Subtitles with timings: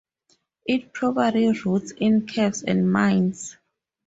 [0.65, 3.55] It probably roosts in caves and mines.